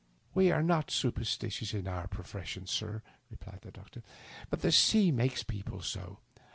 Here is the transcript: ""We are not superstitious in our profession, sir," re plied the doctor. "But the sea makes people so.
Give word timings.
""We 0.33 0.51
are 0.51 0.63
not 0.63 0.89
superstitious 0.89 1.75
in 1.75 1.87
our 1.87 2.07
profession, 2.07 2.65
sir," 2.65 3.03
re 3.29 3.37
plied 3.39 3.61
the 3.61 3.69
doctor. 3.69 4.01
"But 4.49 4.61
the 4.63 4.71
sea 4.71 5.11
makes 5.11 5.43
people 5.43 5.83
so. 5.83 6.17